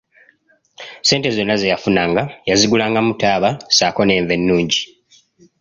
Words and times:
Ssente 1.03 1.29
zonna 1.35 1.55
ze 1.57 1.67
yafunanga 1.73 2.21
yazigulangamu 2.49 3.11
taaba 3.21 3.49
ssaako 3.71 4.01
n'enva 4.05 4.33
ennungi. 4.37 4.81